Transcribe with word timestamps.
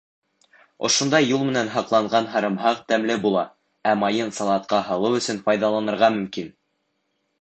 Ошондай 0.87 1.27
юл 1.31 1.43
менән 1.49 1.67
һаҡланған 1.73 2.29
һарымһаҡ 2.37 2.81
тәмле 2.93 3.17
була, 3.27 3.43
ә 3.91 3.93
майын 4.05 4.33
салатҡа 4.39 4.81
һалыу 4.89 5.21
өсөн 5.23 5.43
файҙаланырға 5.49 6.11
мөмкин. 6.17 6.51